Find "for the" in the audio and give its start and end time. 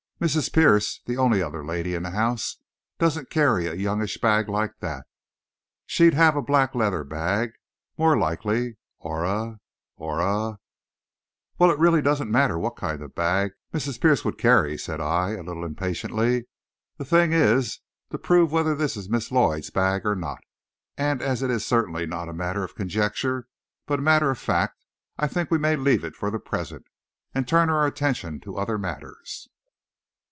26.15-26.37